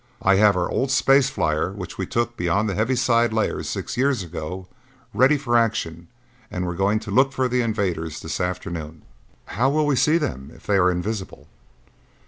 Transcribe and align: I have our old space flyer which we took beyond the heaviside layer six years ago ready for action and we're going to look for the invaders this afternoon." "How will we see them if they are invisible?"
I 0.23 0.37
have 0.37 0.57
our 0.57 0.67
old 0.67 0.89
space 0.89 1.29
flyer 1.29 1.71
which 1.71 1.99
we 1.99 2.07
took 2.07 2.35
beyond 2.35 2.67
the 2.67 2.73
heaviside 2.73 3.31
layer 3.31 3.61
six 3.61 3.97
years 3.97 4.23
ago 4.23 4.67
ready 5.13 5.37
for 5.37 5.55
action 5.55 6.07
and 6.49 6.65
we're 6.65 6.73
going 6.73 6.97
to 7.01 7.11
look 7.11 7.31
for 7.33 7.47
the 7.47 7.61
invaders 7.61 8.19
this 8.19 8.39
afternoon." 8.41 9.03
"How 9.45 9.69
will 9.69 9.85
we 9.85 9.95
see 9.95 10.17
them 10.17 10.49
if 10.55 10.65
they 10.65 10.77
are 10.77 10.89
invisible?" 10.89 11.47